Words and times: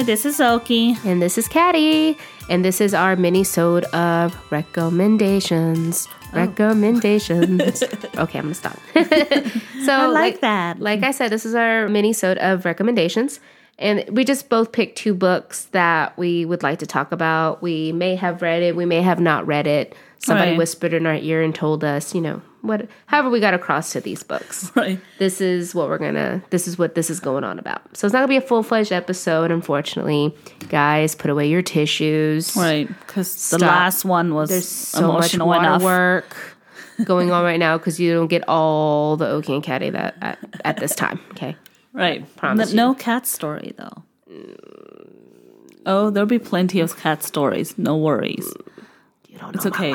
Hi, 0.00 0.04
this 0.04 0.24
is 0.24 0.40
Oki. 0.40 0.96
And 1.04 1.20
this 1.20 1.36
is 1.36 1.46
Caddy. 1.46 2.16
And 2.48 2.64
this 2.64 2.80
is 2.80 2.94
our 2.94 3.16
mini-sode 3.16 3.84
of 3.92 4.34
recommendations. 4.50 6.08
Oh. 6.32 6.38
Recommendations. 6.38 7.82
okay, 8.16 8.38
I'm 8.38 8.44
gonna 8.44 8.54
stop. 8.54 8.78
so 9.84 9.92
I 9.92 10.06
like 10.06 10.40
that. 10.40 10.80
Like 10.80 11.02
I 11.02 11.10
said, 11.10 11.28
this 11.30 11.44
is 11.44 11.54
our 11.54 11.86
mini-sode 11.90 12.38
of 12.38 12.64
recommendations. 12.64 13.40
And 13.78 14.02
we 14.08 14.24
just 14.24 14.48
both 14.48 14.72
picked 14.72 14.96
two 14.96 15.12
books 15.12 15.66
that 15.72 16.16
we 16.16 16.46
would 16.46 16.62
like 16.62 16.78
to 16.78 16.86
talk 16.86 17.12
about. 17.12 17.60
We 17.60 17.92
may 17.92 18.14
have 18.14 18.40
read 18.40 18.62
it, 18.62 18.74
we 18.76 18.86
may 18.86 19.02
have 19.02 19.20
not 19.20 19.46
read 19.46 19.66
it. 19.66 19.94
Somebody 20.18 20.52
Right. 20.52 20.58
whispered 20.58 20.94
in 20.94 21.04
our 21.04 21.16
ear 21.16 21.42
and 21.42 21.54
told 21.54 21.84
us, 21.84 22.14
you 22.14 22.22
know, 22.22 22.40
what 22.62 22.88
however 23.06 23.30
we 23.30 23.40
got 23.40 23.54
across 23.54 23.92
to 23.92 24.00
these 24.00 24.22
books. 24.22 24.70
Right. 24.80 25.00
This 25.18 25.40
is 25.40 25.74
what 25.74 25.88
we're 25.88 25.98
gonna 25.98 26.42
this 26.50 26.66
is 26.68 26.78
what 26.78 26.94
this 26.94 27.10
is 27.10 27.20
going 27.20 27.44
on 27.44 27.58
about. 27.58 27.82
So 27.96 28.06
it's 28.06 28.12
not 28.12 28.20
gonna 28.20 28.28
be 28.28 28.36
a 28.36 28.40
full 28.40 28.62
fledged 28.62 28.92
episode, 28.92 29.50
unfortunately. 29.50 30.34
Guys, 30.68 31.14
put 31.14 31.30
away 31.30 31.48
your 31.48 31.62
tissues. 31.62 32.56
Right. 32.56 32.88
Because 32.88 33.50
the 33.50 33.58
last 33.58 34.04
one 34.04 34.34
was 34.34 34.48
There's 34.50 34.68
so 34.68 35.12
much 35.12 35.34
enough. 35.34 35.82
work 35.82 36.36
going 37.04 37.30
on 37.30 37.44
right 37.44 37.58
now 37.58 37.78
because 37.78 37.98
you 37.98 38.12
don't 38.12 38.28
get 38.28 38.46
all 38.48 39.16
the 39.16 39.26
Oki 39.26 39.54
and 39.54 39.62
Caddy 39.62 39.90
that 39.90 40.14
at, 40.20 40.38
at 40.64 40.76
this 40.76 40.94
time. 40.94 41.20
Okay. 41.32 41.56
Right. 41.92 42.24
Promise 42.36 42.72
No, 42.72 42.88
no 42.88 42.94
cat 42.94 43.26
story, 43.26 43.74
though. 43.76 44.04
Oh, 45.86 46.10
there'll 46.10 46.26
be 46.28 46.38
plenty 46.38 46.80
of 46.80 46.96
cat 46.96 47.22
stories. 47.22 47.76
No 47.78 47.96
worries. 47.96 48.46
You 49.28 49.38
don't 49.38 49.54
know 49.54 49.58
It's 49.58 49.66
okay. 49.66 49.94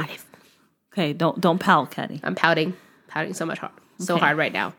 Okay, 0.95 1.13
don't 1.13 1.39
don't 1.41 1.59
pout, 1.59 1.91
Caddy. 1.91 2.21
I'm 2.23 2.35
pouting. 2.35 2.73
Pouting 3.07 3.33
so 3.33 3.45
much 3.45 3.59
hard. 3.59 3.73
So 3.99 4.15
Okay. 4.15 4.23
hard 4.25 4.38
right 4.38 4.53
now. 4.53 4.73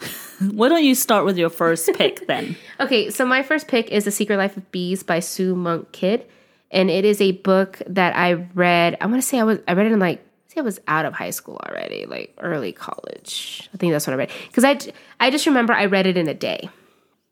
Why 0.50 0.68
don't 0.68 0.82
you 0.84 0.94
start 0.96 1.24
with 1.24 1.38
your 1.38 1.48
first 1.50 1.88
pick 1.94 2.26
then? 2.26 2.56
Okay, 2.80 3.10
so 3.10 3.24
my 3.24 3.42
first 3.42 3.68
pick 3.68 3.90
is 3.90 4.04
The 4.04 4.10
Secret 4.10 4.36
Life 4.36 4.56
of 4.56 4.70
Bees 4.72 5.02
by 5.02 5.20
Sue 5.20 5.54
Monk 5.54 5.92
Kidd. 5.92 6.26
And 6.70 6.90
it 6.90 7.04
is 7.04 7.20
a 7.20 7.32
book 7.32 7.80
that 7.86 8.16
I 8.16 8.32
read. 8.54 8.96
I 9.00 9.06
want 9.06 9.22
to 9.22 9.26
say 9.26 9.38
I 9.38 9.44
was 9.44 9.60
I 9.68 9.74
read 9.74 9.86
it 9.86 9.92
in 9.92 10.00
like 10.00 10.24
say 10.48 10.60
I 10.60 10.62
was 10.62 10.80
out 10.88 11.04
of 11.04 11.14
high 11.14 11.30
school 11.30 11.60
already, 11.68 12.04
like 12.06 12.34
early 12.40 12.72
college. 12.72 13.68
I 13.72 13.76
think 13.76 13.92
that's 13.92 14.06
what 14.08 14.14
I 14.14 14.16
read. 14.16 14.30
Because 14.48 14.64
I, 14.64 14.78
I 15.20 15.30
just 15.30 15.46
remember 15.46 15.72
I 15.72 15.84
read 15.86 16.06
it 16.06 16.16
in 16.16 16.28
a 16.28 16.34
day. 16.34 16.68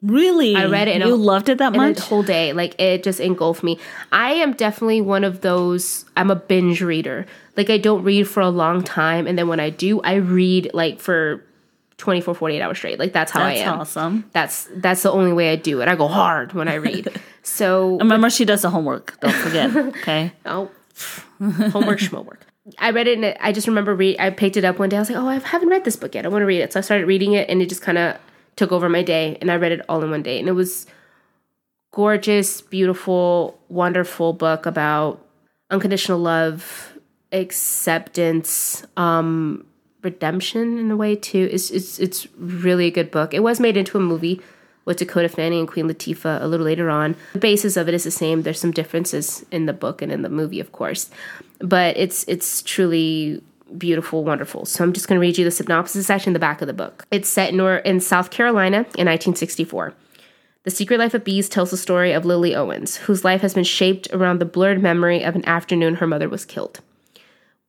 Really? 0.01 0.57
I 0.57 0.67
read 0.67 0.89
it 0.89 0.97
in 0.97 1.03
a- 1.03 1.09
you 1.09 1.17
loved 1.17 1.49
it 1.49 1.59
that 1.59 1.73
much? 1.73 1.99
a 1.99 2.03
whole 2.03 2.23
day. 2.23 2.53
Like 2.53 2.81
it 2.81 3.03
just 3.03 3.19
engulfed 3.21 3.63
me. 3.65 3.79
I 4.13 4.33
am 4.35 4.53
definitely 4.53 5.01
one 5.01 5.25
of 5.25 5.41
those. 5.41 6.05
I'm 6.17 6.31
a 6.31 6.37
binge 6.37 6.81
reader. 6.81 7.27
Like 7.57 7.71
I 7.71 7.79
don't 7.79 8.03
read 8.03 8.25
for 8.29 8.41
a 8.41 8.49
long 8.49 8.83
time, 8.83 9.27
and 9.27 9.37
then 9.39 9.49
when 9.49 9.61
I 9.61 9.71
do, 9.71 10.01
I 10.01 10.15
read 10.15 10.71
like 10.73 11.01
for 11.01 11.45
24, 11.99 12.35
48 12.35 12.61
hours 12.63 12.79
straight. 12.79 12.99
Like 12.99 13.13
that's 13.13 13.31
how 13.31 13.41
That's 13.41 13.61
I 13.61 13.65
am. 13.65 13.81
awesome. 13.81 14.31
That's 14.33 14.69
that's 14.77 15.03
the 15.03 15.13
only 15.13 15.33
way 15.33 15.53
I 15.53 15.57
do 15.57 15.81
it. 15.83 15.89
I 15.89 15.95
go 15.95 16.09
hard 16.09 16.53
when 16.53 16.69
I 16.69 16.75
read. 16.75 17.09
So 17.45 17.99
Remember, 17.99 18.31
she 18.31 18.45
does 18.45 18.63
the 18.63 18.71
homework. 18.71 19.19
Don't 19.19 19.35
forget. 19.35 19.75
Okay. 19.77 20.33
oh, 20.47 20.71
homework, 21.41 21.99
schmowork. 21.99 22.39
I 22.79 22.91
read 22.93 23.09
it, 23.09 23.19
and 23.19 23.37
I 23.41 23.51
just 23.51 23.67
remember 23.67 23.97
read. 23.97 24.17
I 24.21 24.31
picked 24.31 24.57
it 24.57 24.65
up 24.65 24.79
one 24.79 24.89
day. 24.89 24.97
I 24.97 25.01
was 25.01 25.11
like, 25.11 25.19
oh, 25.19 25.27
I 25.27 25.41
haven't 25.41 25.69
read 25.69 25.85
this 25.85 25.97
book 25.97 26.15
yet. 26.15 26.25
I 26.25 26.29
want 26.29 26.43
to 26.43 26.47
read 26.47 26.61
it. 26.61 26.73
So 26.73 26.79
I 26.79 26.83
started 26.83 27.07
reading 27.09 27.33
it, 27.33 27.51
and 27.51 27.61
it 27.61 27.69
just 27.69 27.83
kind 27.83 27.99
of 27.99 28.17
took 28.55 28.71
over 28.71 28.89
my 28.89 29.03
day. 29.03 29.37
And 29.41 29.51
I 29.51 29.57
read 29.57 29.73
it 29.73 29.81
all 29.89 30.05
in 30.05 30.11
one 30.13 30.23
day, 30.23 30.39
and 30.39 30.49
it 30.49 30.53
was 30.53 30.87
gorgeous, 31.91 32.61
beautiful, 32.61 33.59
wonderful 33.69 34.33
book 34.33 34.65
about 34.67 35.25
unconditional 35.71 36.21
love, 36.21 36.92
acceptance, 37.33 38.85
um, 38.97 39.65
redemption 40.03 40.79
in 40.79 40.91
a 40.91 40.97
way 40.97 41.17
too. 41.17 41.49
It's 41.51 41.71
it's 41.71 41.99
it's 41.99 42.27
really 42.37 42.87
a 42.87 42.91
good 42.91 43.11
book. 43.11 43.35
It 43.35 43.43
was 43.43 43.61
made 43.61 43.77
into 43.77 43.97
a 43.97 44.01
movie 44.01 44.41
with 44.85 44.99
Dakota 44.99 45.29
Fanning 45.29 45.61
and 45.61 45.69
Queen 45.69 45.89
Latifah 45.89 46.43
a 46.43 46.47
little 46.47 46.67
later 46.67 46.91
on. 46.91 47.17
The 47.35 47.39
basis 47.39 47.77
of 47.77 47.89
it 47.89 47.95
is 47.95 48.05
the 48.05 48.11
same. 48.11 48.43
There's 48.43 48.61
some 48.61 48.73
differences 48.73 49.45
in 49.51 49.67
the 49.67 49.73
book 49.73 50.03
and 50.03 50.11
in 50.11 50.23
the 50.23 50.29
movie, 50.29 50.61
of 50.61 50.73
course, 50.73 51.11
but 51.61 51.97
it's 51.97 52.25
it's 52.29 52.63
truly 52.63 53.43
beautiful, 53.79 54.23
wonderful. 54.25 54.67
So 54.67 54.85
I'm 54.85 54.93
just 54.93 55.09
going 55.09 55.19
to 55.19 55.21
read 55.21 55.39
you 55.39 55.45
the 55.45 55.51
synopsis. 55.51 56.11
Actually 56.11 56.31
in 56.31 56.35
the 56.35 56.39
back 56.39 56.61
of 56.61 56.67
the 56.67 56.75
book. 56.75 57.07
It's 57.11 57.29
set 57.29 57.53
in, 57.53 57.61
in 57.61 58.01
South 58.01 58.31
Carolina 58.31 58.79
in 58.99 59.07
1964. 59.07 59.95
The 60.65 60.71
Secret 60.71 60.99
Life 60.99 61.15
of 61.15 61.25
Bees 61.25 61.49
tells 61.49 61.71
the 61.71 61.77
story 61.77 62.13
of 62.13 62.25
Lily 62.25 62.55
Owens, 62.55 62.97
whose 62.97 63.25
life 63.25 63.41
has 63.41 63.55
been 63.55 63.65
shaped 63.65 64.07
around 64.13 64.39
the 64.39 64.45
blurred 64.45 64.81
memory 64.81 65.25
of 65.25 65.35
an 65.35 65.45
afternoon 65.45 65.97
her 65.97 66.07
mother 66.07 66.29
was 66.29 66.45
killed. 66.45 66.81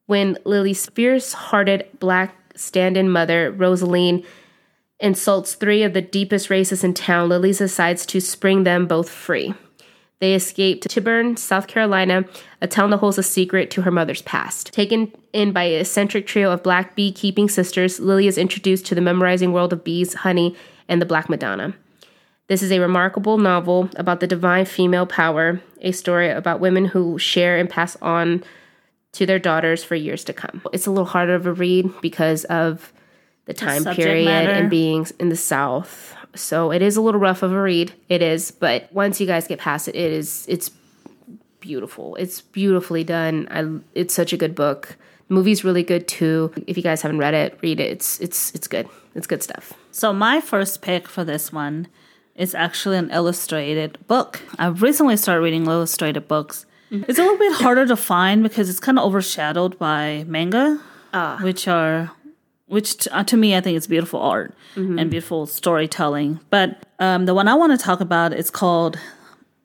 When 0.06 0.38
Lily's 0.44 0.86
fierce 0.88 1.34
hearted 1.34 1.88
black 2.00 2.36
stand 2.56 2.98
in 2.98 3.10
mother, 3.10 3.52
Rosaleen, 3.52 4.26
insults 5.00 5.56
three 5.56 5.84
of 5.84 5.94
the 5.94 6.02
deepest 6.02 6.50
racists 6.50 6.84
in 6.84 6.94
town, 6.94 7.30
Lily 7.30 7.54
decides 7.54 8.06
to 8.08 8.20
spring 8.20 8.64
them 8.64 8.86
both 8.88 9.10
free. 9.10 9.54
They 10.20 10.34
escape 10.34 10.82
to 10.82 10.90
Tiburon, 10.90 11.36
South 11.36 11.68
Carolina, 11.68 12.24
a 12.62 12.68
town 12.68 12.92
that 12.92 12.98
holds 12.98 13.18
a 13.18 13.24
secret 13.24 13.70
to 13.72 13.82
her 13.82 13.92
mother's 13.92 14.22
past. 14.22 14.72
Taken 14.72 15.12
in 15.34 15.52
by 15.52 15.64
an 15.64 15.82
eccentric 15.82 16.26
trio 16.26 16.52
of 16.52 16.64
black 16.64 16.96
beekeeping 16.96 17.50
sisters, 17.50 18.00
Lily 18.00 18.28
is 18.28 18.38
introduced 18.38 18.86
to 18.86 18.96
the 18.96 19.02
memorizing 19.02 19.52
world 19.52 19.74
of 19.74 19.84
bees, 19.84 20.14
honey, 20.14 20.56
and 20.88 21.02
the 21.02 21.06
Black 21.06 21.28
Madonna. 21.28 21.74
This 22.48 22.62
is 22.62 22.72
a 22.72 22.80
remarkable 22.80 23.38
novel 23.38 23.90
about 23.96 24.22
the 24.22 24.28
divine 24.28 24.66
female 24.66 25.06
power, 25.06 25.62
a 25.82 25.92
story 25.92 26.30
about 26.30 26.62
women 26.62 26.86
who 26.86 27.18
share 27.20 27.58
and 27.58 27.70
pass 27.70 27.98
on 28.02 28.44
to 29.14 29.26
their 29.26 29.40
daughters 29.40 29.84
for 29.84 29.96
years 29.96 30.24
to 30.26 30.34
come. 30.34 30.62
It's 30.74 30.86
a 30.86 30.92
little 30.92 31.06
harder 31.06 31.36
of 31.36 31.46
a 31.46 31.54
read 31.54 31.90
because 32.02 32.46
of 32.46 32.92
the 33.46 33.54
time 33.54 33.84
subject 33.84 34.06
period 34.06 34.26
matter. 34.26 34.52
and 34.52 34.70
being 34.70 35.08
in 35.20 35.30
the 35.30 35.36
South. 35.36 36.16
So 36.36 36.72
it 36.72 36.82
is 36.82 36.98
a 36.98 37.02
little 37.02 37.20
rough 37.20 37.44
of 37.44 37.52
a 37.52 37.62
read. 37.62 37.94
It 38.10 38.22
is, 38.22 38.52
but 38.52 38.92
once 38.92 39.22
you 39.22 39.28
guys 39.28 39.48
get 39.48 39.60
past 39.60 39.88
it, 39.88 39.96
it 39.96 40.12
is 40.12 40.46
it's 40.50 40.72
beautiful. 41.60 42.16
It's 42.16 42.42
beautifully 42.42 43.04
done. 43.04 43.48
I 43.52 43.80
it's 43.98 44.14
such 44.14 44.34
a 44.34 44.38
good 44.38 44.56
book. 44.56 44.98
The 45.28 45.36
movie's 45.36 45.64
really 45.64 45.84
good 45.84 46.08
too. 46.08 46.52
If 46.68 46.76
you 46.76 46.84
guys 46.84 47.02
haven't 47.02 47.20
read 47.20 47.36
it, 47.36 47.58
read 47.62 47.80
it. 47.80 47.92
It's 47.92 48.20
it's 48.20 48.54
it's 48.56 48.68
good. 48.68 48.90
It's 49.14 49.28
good 49.28 49.44
stuff. 49.44 49.74
So 49.92 50.12
my 50.12 50.42
first 50.42 50.82
pick 50.82 51.08
for 51.08 51.24
this 51.24 51.54
one 51.54 51.88
is 52.36 52.56
actually 52.56 52.98
an 52.98 53.12
illustrated 53.12 54.00
book. 54.08 54.42
I've 54.58 54.82
recently 54.82 55.18
started 55.18 55.42
reading 55.42 55.68
illustrated 55.68 56.28
books. 56.28 56.66
It's 56.94 57.18
a 57.18 57.24
little 57.24 57.38
bit 57.38 57.54
harder 57.54 57.86
to 57.88 57.96
find 57.96 58.44
because 58.44 58.70
it's 58.70 58.80
kind 58.80 59.00
of 59.00 59.06
overshadowed 59.06 59.80
by 59.80 60.26
manga, 60.28 60.80
which 61.42 61.68
are 61.68 62.12
which 62.68 62.98
t- 62.98 63.10
uh, 63.10 63.24
to 63.26 63.38
me 63.38 63.56
I 63.56 63.62
think 63.62 63.78
is 63.78 63.88
beautiful 63.88 64.20
art 64.22 64.54
and 65.00 65.10
beautiful 65.10 65.46
storytelling. 65.48 66.40
But 66.50 66.86
um, 67.00 67.26
the 67.26 67.34
one 67.34 67.48
I 67.48 67.56
want 67.56 67.78
to 67.78 67.84
talk 67.84 68.00
about 68.00 68.32
is 68.34 68.50
called 68.50 68.98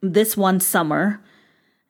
This 0.00 0.36
One 0.36 0.58
Summer, 0.60 1.20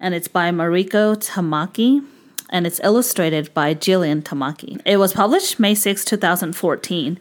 and 0.00 0.14
it's 0.14 0.28
by 0.28 0.50
Mariko 0.50 1.16
Tamaki, 1.16 2.04
and 2.50 2.66
it's 2.66 2.80
illustrated 2.82 3.52
by 3.54 3.74
Jillian 3.74 4.22
Tamaki. 4.22 4.80
It 4.84 4.96
was 4.96 5.12
published 5.12 5.58
May 5.60 5.74
6, 5.74 6.04
2014. 6.04 7.18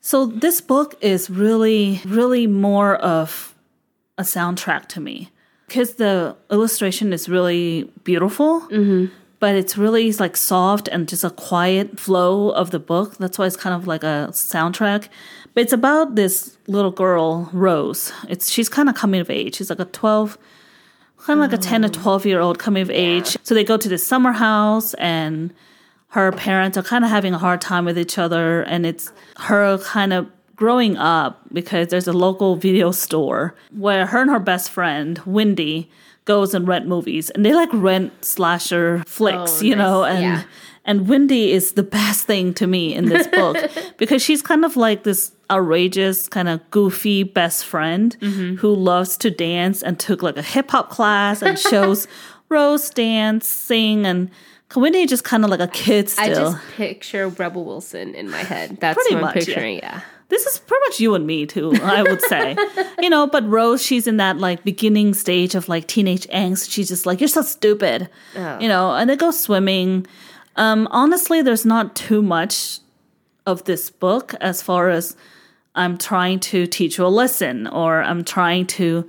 So 0.00 0.26
this 0.26 0.60
book 0.60 0.94
is 1.00 1.28
really, 1.28 2.00
really 2.06 2.46
more 2.46 2.96
of 2.96 3.54
a 4.16 4.22
soundtrack 4.22 4.86
to 4.88 5.00
me 5.00 5.30
because 5.68 5.94
the 5.94 6.34
illustration 6.50 7.12
is 7.12 7.28
really 7.28 7.90
beautiful, 8.02 8.62
mm-hmm. 8.62 9.06
but 9.38 9.54
it's 9.54 9.76
really 9.76 10.10
like 10.12 10.36
soft 10.36 10.88
and 10.88 11.06
just 11.06 11.22
a 11.22 11.30
quiet 11.30 12.00
flow 12.00 12.50
of 12.50 12.70
the 12.70 12.78
book. 12.78 13.18
That's 13.18 13.38
why 13.38 13.46
it's 13.46 13.56
kind 13.56 13.76
of 13.76 13.86
like 13.86 14.02
a 14.02 14.28
soundtrack. 14.32 15.08
But 15.54 15.62
it's 15.62 15.72
about 15.72 16.14
this 16.14 16.56
little 16.66 16.90
girl, 16.90 17.50
Rose. 17.52 18.12
It's 18.28 18.50
she's 18.50 18.68
kind 18.68 18.88
of 18.88 18.94
coming 18.94 19.20
of 19.20 19.30
age. 19.30 19.56
She's 19.56 19.70
like 19.70 19.80
a 19.80 19.84
twelve, 19.84 20.38
kind 21.18 21.38
of 21.38 21.50
like 21.50 21.58
a 21.58 21.62
ten 21.62 21.82
to 21.82 21.88
oh. 21.88 22.02
twelve 22.02 22.24
year 22.24 22.40
old 22.40 22.58
coming 22.58 22.82
of 22.82 22.90
age. 22.90 23.36
So 23.42 23.54
they 23.54 23.64
go 23.64 23.76
to 23.76 23.88
this 23.88 24.06
summer 24.06 24.32
house 24.32 24.94
and 24.94 25.52
her 26.08 26.32
parents 26.32 26.78
are 26.78 26.82
kind 26.82 27.04
of 27.04 27.10
having 27.10 27.34
a 27.34 27.38
hard 27.38 27.60
time 27.60 27.84
with 27.84 27.98
each 27.98 28.16
other 28.16 28.62
and 28.62 28.86
it's 28.86 29.12
her 29.36 29.76
kind 29.78 30.14
of 30.14 30.26
growing 30.58 30.96
up 30.96 31.40
because 31.52 31.86
there's 31.88 32.08
a 32.08 32.12
local 32.12 32.56
video 32.56 32.90
store 32.90 33.54
where 33.70 34.06
her 34.06 34.20
and 34.20 34.30
her 34.30 34.40
best 34.40 34.70
friend 34.70 35.20
wendy 35.24 35.88
goes 36.24 36.52
and 36.52 36.66
rent 36.68 36.86
movies 36.86 37.30
and 37.30 37.44
they 37.46 37.54
like 37.54 37.70
rent 37.72 38.12
slasher 38.24 39.02
flicks 39.06 39.60
Oh, 39.62 39.64
you 39.64 39.74
know 39.76 40.04
and 40.04 40.22
Yeah. 40.22 40.42
and 40.84 41.08
wendy 41.08 41.52
is 41.52 41.72
the 41.72 41.82
best 41.84 42.26
thing 42.26 42.52
to 42.54 42.66
me 42.66 42.92
in 42.94 43.06
this 43.06 43.26
book 43.28 43.56
because 43.98 44.20
she's 44.20 44.42
kind 44.42 44.64
of 44.64 44.76
like 44.76 45.04
this 45.04 45.30
outrageous 45.50 46.28
kind 46.28 46.48
of 46.48 46.60
goofy 46.70 47.22
best 47.22 47.64
friend 47.64 48.16
Mm-hmm. 48.20 48.56
who 48.56 48.74
loves 48.74 49.16
to 49.18 49.30
dance 49.30 49.82
and 49.82 49.98
took 49.98 50.22
like 50.22 50.36
a 50.36 50.42
hip-hop 50.42 50.90
class 50.90 51.40
and 51.40 51.58
shows 51.58 52.06
rose 52.50 52.90
dance 52.90 53.46
sing 53.46 54.04
and 54.06 54.28
Wendy 54.76 55.00
is 55.00 55.08
just 55.08 55.24
kind 55.24 55.44
of 55.44 55.50
like 55.50 55.60
a 55.60 55.68
kid 55.68 56.10
still. 56.10 56.24
I 56.24 56.28
just 56.34 56.58
picture 56.76 57.28
Rebel 57.28 57.64
Wilson 57.64 58.14
in 58.14 58.28
my 58.30 58.36
head. 58.44 58.76
That's 58.80 58.96
Pretty 58.96 59.14
what 59.14 59.24
I'm 59.24 59.34
much, 59.34 59.36
yeah. 59.48 59.54
picturing. 59.54 59.76
Yeah. 59.78 60.00
This 60.28 60.46
is 60.46 60.58
pretty 60.58 60.80
much 60.88 61.00
you 61.00 61.14
and 61.14 61.26
me 61.26 61.46
too, 61.46 61.72
I 61.82 62.02
would 62.02 62.20
say. 62.22 62.56
you 63.00 63.10
know, 63.10 63.26
but 63.26 63.48
Rose, 63.48 63.82
she's 63.82 64.06
in 64.06 64.18
that 64.18 64.38
like 64.38 64.64
beginning 64.64 65.14
stage 65.14 65.54
of 65.54 65.68
like 65.68 65.86
teenage 65.86 66.26
angst. 66.28 66.70
She's 66.70 66.88
just 66.88 67.06
like, 67.06 67.20
You're 67.20 67.28
so 67.28 67.42
stupid. 67.42 68.08
You 68.60 68.68
know, 68.68 68.94
and 68.94 69.08
they 69.08 69.16
go 69.16 69.30
swimming. 69.30 70.06
Um, 70.56 70.88
honestly, 70.90 71.40
there's 71.42 71.64
not 71.64 71.94
too 71.96 72.22
much 72.22 72.80
of 73.46 73.64
this 73.64 73.90
book 73.90 74.34
as 74.40 74.60
far 74.60 74.90
as 74.90 75.16
I'm 75.74 75.96
trying 75.96 76.40
to 76.40 76.66
teach 76.66 76.98
you 76.98 77.06
a 77.06 77.08
lesson 77.08 77.66
or 77.66 78.02
I'm 78.02 78.24
trying 78.24 78.66
to 78.66 79.08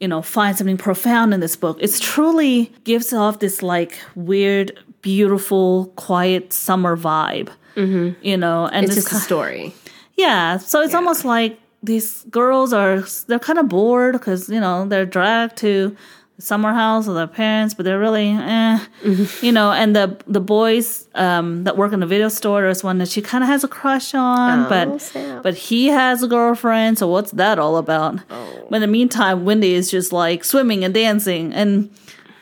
you 0.00 0.08
know, 0.08 0.22
find 0.22 0.56
something 0.56 0.78
profound 0.78 1.34
in 1.34 1.40
this 1.40 1.56
book. 1.56 1.76
It's 1.80 2.00
truly 2.00 2.72
gives 2.84 3.12
off 3.12 3.38
this 3.38 3.62
like 3.62 3.98
weird, 4.14 4.72
beautiful, 5.02 5.92
quiet 5.96 6.52
summer 6.52 6.96
vibe. 6.96 7.50
Mm-hmm. 7.76 8.24
You 8.24 8.36
know, 8.36 8.66
and 8.66 8.86
It's 8.86 8.94
this 8.94 9.04
just 9.04 9.16
a 9.16 9.24
story. 9.24 9.74
Yeah, 10.20 10.58
so 10.58 10.80
it's 10.84 10.94
almost 10.94 11.24
like 11.24 11.58
these 11.82 12.24
girls 12.30 12.72
are 12.72 13.00
they're 13.26 13.38
kind 13.48 13.58
of 13.58 13.66
bored 13.68 14.12
because 14.12 14.48
you 14.48 14.60
know 14.60 14.86
they're 14.90 15.06
dragged 15.06 15.56
to 15.58 15.96
the 16.36 16.42
summer 16.42 16.72
house 16.72 17.08
of 17.08 17.14
their 17.14 17.26
parents, 17.26 17.72
but 17.74 17.84
they're 17.84 17.98
really 17.98 18.28
eh, 18.30 18.78
you 19.46 19.52
know. 19.52 19.72
And 19.72 19.94
the 19.96 20.06
the 20.26 20.40
boys 20.40 21.08
um, 21.14 21.64
that 21.64 21.76
work 21.76 21.92
in 21.92 22.00
the 22.00 22.06
video 22.06 22.28
store, 22.28 22.60
there's 22.62 22.84
one 22.84 22.98
that 22.98 23.08
she 23.08 23.20
kind 23.22 23.42
of 23.44 23.48
has 23.48 23.64
a 23.64 23.68
crush 23.68 24.14
on, 24.14 24.66
Oh, 24.66 24.68
but 24.68 25.00
snap. 25.02 25.42
but 25.42 25.54
he 25.54 25.88
has 25.88 26.22
a 26.22 26.28
girlfriend. 26.28 26.98
So 26.98 27.08
what's 27.08 27.30
that 27.32 27.58
all 27.58 27.76
about? 27.76 28.20
But 28.28 28.76
in 28.76 28.82
the 28.82 28.86
meantime, 28.98 29.44
Wendy 29.44 29.72
is 29.74 29.90
just 29.90 30.12
like 30.12 30.44
swimming 30.44 30.84
and 30.84 30.92
dancing 30.94 31.52
and. 31.54 31.88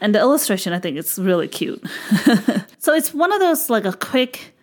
And 0.00 0.14
the 0.14 0.20
illustration, 0.20 0.72
I 0.72 0.78
think, 0.78 0.96
it's 0.96 1.18
really 1.18 1.48
cute. 1.48 1.82
so 2.78 2.94
it's 2.94 3.12
one 3.12 3.32
of 3.32 3.40
those 3.40 3.68
like 3.68 3.84
a 3.84 3.92
quick 3.92 4.54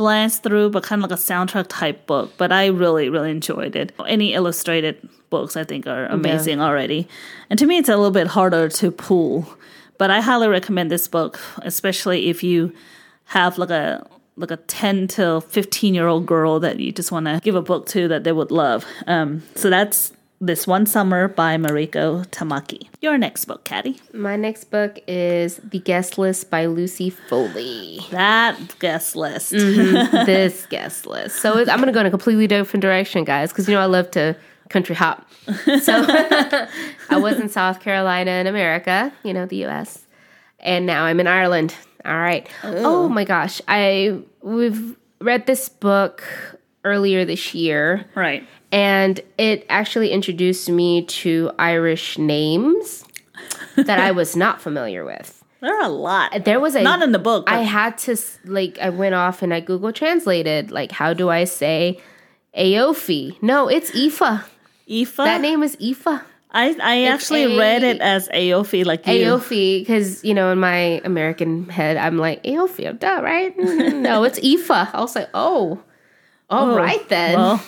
glance 0.00 0.38
through, 0.38 0.70
but 0.70 0.82
kind 0.82 1.04
of 1.04 1.10
like 1.10 1.18
a 1.18 1.22
soundtrack 1.22 1.66
type 1.68 2.06
book. 2.06 2.32
But 2.38 2.52
I 2.52 2.68
really, 2.68 3.10
really 3.10 3.30
enjoyed 3.30 3.76
it. 3.76 3.92
Any 4.06 4.32
illustrated 4.32 4.96
books, 5.28 5.58
I 5.58 5.64
think, 5.64 5.86
are 5.86 6.06
amazing 6.06 6.58
already. 6.62 7.06
And 7.50 7.58
to 7.58 7.66
me, 7.66 7.76
it's 7.76 7.90
a 7.90 7.96
little 7.96 8.10
bit 8.10 8.28
harder 8.28 8.70
to 8.70 8.90
pull. 8.90 9.46
But 9.98 10.10
I 10.10 10.22
highly 10.22 10.48
recommend 10.48 10.90
this 10.90 11.06
book, 11.06 11.38
especially 11.58 12.30
if 12.30 12.42
you 12.42 12.72
have 13.26 13.58
like 13.58 13.68
a 13.68 14.06
like 14.38 14.50
a 14.50 14.56
10 14.56 15.06
to 15.08 15.42
15 15.42 15.92
year 15.92 16.06
old 16.06 16.24
girl 16.24 16.60
that 16.60 16.80
you 16.80 16.92
just 16.92 17.12
want 17.12 17.26
to 17.26 17.38
give 17.42 17.54
a 17.54 17.60
book 17.60 17.84
to 17.88 18.08
that 18.08 18.24
they 18.24 18.32
would 18.32 18.50
love. 18.50 18.86
Um, 19.06 19.42
so 19.54 19.68
that's 19.68 20.14
This 20.42 20.66
One 20.66 20.86
Summer 20.86 21.28
by 21.28 21.58
Mariko 21.58 22.26
Tamaki. 22.28 22.88
Your 23.02 23.18
next 23.18 23.44
book, 23.44 23.62
Caddy. 23.64 24.00
My 24.14 24.36
next 24.36 24.70
book 24.70 24.98
is 25.06 25.56
The 25.56 25.80
Guest 25.80 26.16
List 26.16 26.48
by 26.48 26.64
Lucy 26.64 27.10
Foley. 27.10 28.00
That 28.10 28.58
guest 28.78 29.16
list. 29.16 29.52
Mm-hmm. 29.52 30.16
this 30.24 30.64
guest 30.64 31.04
list. 31.04 31.42
So 31.42 31.58
I'm 31.58 31.66
going 31.66 31.88
to 31.88 31.92
go 31.92 32.00
in 32.00 32.06
a 32.06 32.10
completely 32.10 32.46
different 32.46 32.80
direction, 32.80 33.24
guys, 33.24 33.52
because 33.52 33.68
you 33.68 33.74
know 33.74 33.82
I 33.82 33.84
love 33.84 34.10
to 34.12 34.34
country 34.70 34.94
hop. 34.94 35.28
So 35.82 36.06
I 37.10 37.18
was 37.18 37.38
in 37.38 37.50
South 37.50 37.80
Carolina 37.80 38.30
in 38.30 38.46
America, 38.46 39.12
you 39.22 39.34
know, 39.34 39.44
the 39.44 39.66
US. 39.66 40.06
And 40.58 40.86
now 40.86 41.04
I'm 41.04 41.20
in 41.20 41.26
Ireland. 41.26 41.74
All 42.06 42.16
right. 42.16 42.48
Oh, 42.64 43.04
oh 43.04 43.08
my 43.10 43.24
gosh. 43.24 43.60
I 43.68 44.22
we've 44.40 44.96
read 45.20 45.44
this 45.46 45.68
book 45.68 46.24
earlier 46.84 47.24
this 47.24 47.54
year 47.54 48.06
Right. 48.14 48.46
and 48.72 49.20
it 49.38 49.66
actually 49.68 50.10
introduced 50.10 50.68
me 50.70 51.04
to 51.06 51.50
Irish 51.58 52.16
names 52.18 53.04
that 53.76 53.98
I 54.00 54.10
was 54.12 54.34
not 54.36 54.60
familiar 54.62 55.04
with. 55.04 55.36
There 55.60 55.74
are 55.78 55.82
a 55.84 55.88
lot. 55.88 56.44
There 56.46 56.58
was 56.58 56.74
a 56.74 56.82
Not 56.82 57.02
in 57.02 57.12
the 57.12 57.18
book. 57.18 57.44
I 57.46 57.60
had 57.62 57.98
to 57.98 58.16
like 58.44 58.78
I 58.78 58.88
went 58.88 59.14
off 59.14 59.42
and 59.42 59.52
I 59.52 59.60
Google 59.60 59.92
translated 59.92 60.70
like 60.70 60.90
how 60.90 61.12
do 61.12 61.28
I 61.28 61.44
say 61.44 62.00
Aofi? 62.56 63.40
No, 63.42 63.68
it's 63.68 63.94
Aoife. 63.94 64.22
Aoife. 64.90 65.16
That 65.16 65.40
name 65.40 65.62
is 65.62 65.76
Aoife. 65.80 66.22
I, 66.52 66.74
I 66.82 67.04
actually 67.04 67.56
read 67.58 67.84
it 67.84 67.98
A- 67.98 68.02
as 68.02 68.28
Aofi, 68.30 68.84
like 68.84 69.06
you. 69.06 69.12
Aofi, 69.26 69.80
because 69.82 70.24
you 70.24 70.34
know 70.34 70.50
in 70.50 70.58
my 70.58 71.00
American 71.04 71.68
head 71.68 71.96
I'm 71.96 72.18
like 72.18 72.42
Aofi, 72.42 72.88
I'm 72.88 72.96
duh, 72.96 73.20
right? 73.22 73.56
Mm, 73.56 74.00
no, 74.00 74.24
it's 74.24 74.38
Aoife. 74.42 74.70
I 74.94 75.00
was 75.00 75.14
like, 75.14 75.28
oh, 75.34 75.80
all 76.50 76.76
right 76.76 77.08
then. 77.08 77.36
Well, 77.38 77.62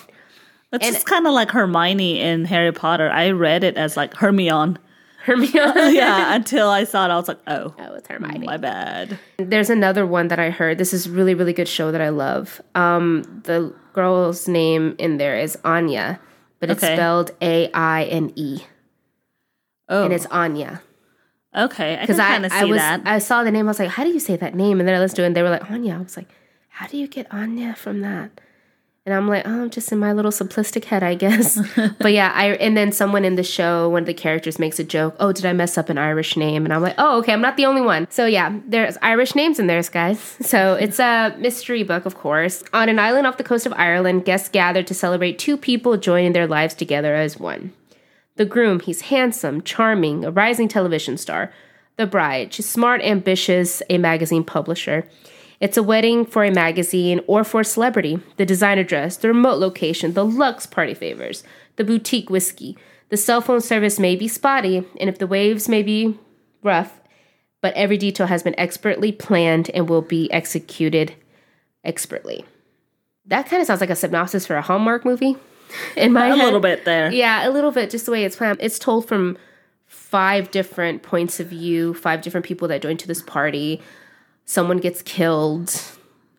it's 0.73 0.85
And- 0.87 0.95
just 0.95 1.07
kind 1.07 1.27
of 1.27 1.33
like 1.33 1.51
Hermione 1.51 2.21
in 2.21 2.45
Harry 2.47 2.73
Potter. 2.73 3.11
I 3.11 3.31
read 3.31 3.63
it 3.65 3.77
as 3.77 3.97
like 3.97 4.15
Hermione. 4.15 4.77
Hermione. 5.25 5.53
Yeah, 5.95 6.35
until 6.35 6.69
I 6.69 6.83
saw 6.85 7.05
it, 7.07 7.11
I 7.11 7.17
was 7.17 7.29
like, 7.29 7.39
oh, 7.47 7.75
Oh, 7.79 7.95
it's 7.95 8.09
Hermione. 8.09 8.45
my 8.47 8.57
bad. 8.57 9.19
There's 9.37 9.71
another 9.71 10.05
one 10.05 10.29
that 10.29 10.39
I 10.41 10.51
heard. 10.51 10.79
This 10.79 10.93
is 10.93 11.09
really, 11.09 11.35
really 11.35 11.53
good 11.53 11.69
show 11.69 11.93
that 11.93 12.01
I 12.01 12.09
love. 12.09 12.61
Um, 12.75 13.23
the 13.45 13.73
girl's 13.93 14.49
name 14.49 14.97
in 14.99 15.19
there 15.19 15.39
is 15.39 15.57
Anya, 15.65 16.19
but 16.59 16.71
it's 16.71 16.83
Okay. 16.83 16.97
spelled 16.97 17.31
A 17.41 17.71
I 17.73 18.05
N 18.05 18.33
E, 18.35 18.63
Oh, 19.89 20.05
and 20.05 20.13
it's 20.13 20.27
Anya. 20.27 20.81
okay. 21.55 21.93
I 21.93 21.97
can 21.99 22.03
Because 22.07 22.19
I, 22.19 22.29
kind 22.29 22.47
of 22.47 22.53
see 22.53 22.59
I 22.59 22.65
was, 22.65 22.79
that. 22.79 23.03
I 23.05 23.19
saw 23.19 23.45
the 23.45 23.51
name. 23.53 23.67
I 23.67 23.71
was 23.71 23.79
like, 23.79 23.91
"How 23.91 24.03
do 24.05 24.11
you 24.11 24.19
say 24.21 24.37
that 24.37 24.55
name?" 24.55 24.81
And 24.81 24.89
then 24.89 24.97
I 24.97 24.99
listened 24.99 25.17
to 25.17 25.23
it, 25.23 25.27
and 25.27 25.37
they 25.37 25.43
were 25.43 25.51
like, 25.51 25.71
"Anya." 25.71 25.95
I 25.95 25.99
was 25.99 26.17
like, 26.17 26.29
"How 26.71 26.87
do 26.87 26.97
you 26.97 27.07
get 27.07 27.33
Anya 27.33 27.75
from 27.77 28.01
that?" 28.01 28.41
And 29.05 29.13
I'm 29.13 29.27
like, 29.27 29.45
"Oh, 29.45 29.63
I'm 29.63 29.71
just 29.71 29.91
in 29.91 29.99
my 29.99 30.13
little 30.13 30.31
simplistic 30.31 30.85
head, 30.85 31.03
I 31.03 31.17
guess." 31.17 31.59
but 31.99 32.13
yeah, 32.13 32.31
I 32.35 32.51
and 32.55 32.77
then 32.77 32.93
someone 32.93 33.25
in 33.25 33.35
the 33.35 33.43
show, 33.43 33.89
one 33.89 34.03
of 34.03 34.07
the 34.07 34.15
characters 34.15 34.61
makes 34.61 34.79
a 34.79 34.85
joke. 34.85 35.17
Oh, 35.19 35.33
did 35.33 35.45
I 35.45 35.53
mess 35.53 35.77
up 35.77 35.89
an 35.89 35.99
Irish 35.99 36.37
name? 36.37 36.65
And 36.65 36.73
I'm 36.73 36.83
like, 36.83 36.95
"Oh, 36.99 37.19
okay, 37.19 37.33
I'm 37.33 37.41
not 37.41 37.57
the 37.57 37.67
only 37.67 37.81
one." 37.81 38.07
So 38.11 38.27
yeah, 38.27 38.57
there's 38.65 38.97
Irish 39.03 39.35
names 39.35 39.59
in 39.59 39.67
there, 39.67 39.83
guys. 39.83 40.37
So 40.53 40.75
it's 40.75 41.01
a 41.01 41.35
mystery 41.39 41.83
book, 41.83 42.05
of 42.05 42.15
course. 42.15 42.63
On 42.73 42.89
an 42.89 42.99
island 42.99 43.27
off 43.27 43.39
the 43.39 43.45
coast 43.45 43.67
of 43.67 43.73
Ireland, 43.73 44.25
guests 44.25 44.49
gather 44.49 44.83
to 44.83 44.95
celebrate 44.95 45.39
two 45.39 45.57
people 45.57 45.97
joining 45.97 46.35
their 46.35 46.47
lives 46.47 46.75
together 46.75 47.15
as 47.15 47.41
one. 47.41 47.73
The 48.37 48.45
groom, 48.45 48.81
he's 48.81 49.03
handsome, 49.03 49.63
charming, 49.63 50.25
a 50.25 50.31
rising 50.31 50.69
television 50.69 51.17
star. 51.17 51.53
The 51.97 52.07
bride, 52.07 52.53
she's 52.53 52.69
smart, 52.69 53.01
ambitious, 53.03 53.83
a 53.91 53.99
magazine 53.99 54.45
publisher. 54.45 55.09
It's 55.63 55.77
a 55.77 55.83
wedding 55.83 56.27
for 56.27 56.43
a 56.43 56.51
magazine 56.51 57.21
or 57.29 57.45
for 57.45 57.61
a 57.61 57.65
celebrity. 57.65 58.19
The 58.37 58.45
designer 58.45 58.83
dress, 58.83 59.17
the 59.17 59.29
remote 59.29 59.61
location, 59.61 60.15
the 60.15 60.25
luxe 60.25 60.67
party 60.67 60.93
favors, 60.93 61.45
the 61.77 61.85
boutique 61.85 62.29
whiskey. 62.29 62.77
The 63.11 63.17
cell 63.17 63.41
phone 63.41 63.61
service 63.61 63.97
may 64.01 64.17
be 64.17 64.27
spotty, 64.27 64.79
and 64.99 65.09
if 65.09 65.19
the 65.19 65.27
waves 65.29 65.69
may 65.69 65.85
be 65.85 66.19
rough, 66.65 67.01
but 67.61 67.75
every 67.75 67.97
detail 67.97 68.27
has 68.27 68.43
been 68.43 68.59
expertly 68.59 69.13
planned 69.13 69.71
and 69.73 69.89
will 69.89 70.03
be 70.03 70.29
executed 70.33 71.15
expertly. 71.85 72.45
That 73.27 73.47
kind 73.47 73.61
of 73.61 73.69
sounds 73.69 73.81
like 73.81 73.91
a 73.91 73.95
synopsis 73.95 74.45
for 74.45 74.57
a 74.57 74.63
Hallmark 74.63 75.05
movie 75.05 75.37
in 75.97 76.13
my 76.13 76.27
a 76.27 76.37
head. 76.37 76.45
little 76.45 76.59
bit 76.59 76.85
there. 76.85 77.13
Yeah, 77.13 77.49
a 77.49 77.51
little 77.51 77.71
bit, 77.71 77.89
just 77.89 78.07
the 78.07 78.11
way 78.11 78.25
it's 78.25 78.35
planned. 78.35 78.59
It's 78.61 78.81
told 78.81 79.07
from 79.07 79.39
five 79.87 80.51
different 80.51 81.05
points 81.05 81.39
of 81.39 81.47
view, 81.47 81.95
five 81.95 82.21
different 82.21 82.47
people 82.47 82.67
that 82.67 82.83
join 82.83 82.97
to 82.97 83.07
this 83.07 83.23
party. 83.23 83.81
Someone 84.45 84.79
gets 84.79 85.03
killed 85.03 85.81